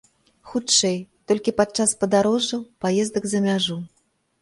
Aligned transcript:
Хутчэй, 0.53 0.97
толькі 1.33 1.53
падчас 1.61 1.95
падарожжаў, 2.01 2.67
паездак 2.87 3.23
за 3.37 3.47
мяжу. 3.49 3.83